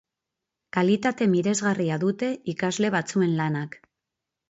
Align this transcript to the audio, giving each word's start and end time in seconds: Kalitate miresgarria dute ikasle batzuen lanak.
Kalitate 0.77 1.27
miresgarria 1.35 2.01
dute 2.07 2.33
ikasle 2.57 2.95
batzuen 2.99 3.41
lanak. 3.45 3.83